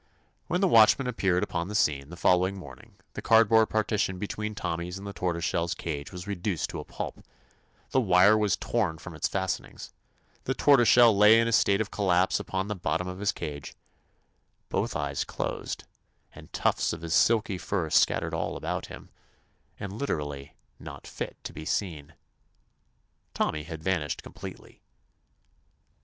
When 0.47 0.61
the 0.61 0.67
watchman 0.67 1.05
appeared 1.05 1.43
upon 1.43 1.67
the 1.67 1.75
scene 1.75 2.09
the 2.09 2.17
follow 2.17 2.47
ing 2.47 2.57
morning 2.57 2.95
the 3.13 3.21
cardboard 3.21 3.69
partition 3.69 4.17
between 4.17 4.55
Tommy's 4.55 4.97
and 4.97 5.05
the 5.05 5.13
Tortoise 5.13 5.43
shell's 5.45 5.75
cage 5.75 6.11
was 6.11 6.25
reduced 6.25 6.71
to 6.71 6.79
a 6.79 6.83
pulp, 6.83 7.23
the 7.91 8.01
wire 8.01 8.35
was 8.35 8.55
torn 8.57 8.97
from 8.97 9.13
its 9.13 9.27
fastenings, 9.27 9.91
the 10.45 10.55
Tortoise 10.55 10.87
shell 10.89 11.15
lay 11.15 11.39
in 11.39 11.47
a 11.47 11.51
state 11.51 11.79
of 11.81 11.91
collapse 11.91 12.39
upon 12.39 12.67
the 12.67 12.73
bottom 12.73 13.07
of 13.07 13.19
his 13.19 13.31
cage,— 13.31 13.75
both 14.71 14.95
eyes 14.95 15.23
closed, 15.23 15.83
and 16.33 16.51
tufts 16.51 16.93
of 16.93 17.01
his 17.03 17.13
silky 17.13 17.59
fur 17.59 17.91
scattered 17.91 18.33
all 18.33 18.57
about 18.57 18.87
him, 18.87 19.11
and 19.79 19.93
literally 19.93 20.55
"not 20.79 21.05
fit 21.05 21.37
to 21.43 21.53
be 21.53 21.63
seen." 21.63 22.15
Tom 23.35 23.51
my 23.53 23.61
had 23.61 23.83
vanished 23.83 24.23
completely. 24.23 24.81